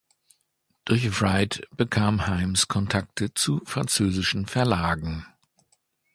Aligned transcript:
Durch 0.83 1.21
Wright 1.21 1.61
bekam 1.77 2.25
Himes 2.25 2.67
Kontakte 2.67 3.35
zu 3.35 3.61
französischen 3.65 4.47
Verlagen. 4.47 5.27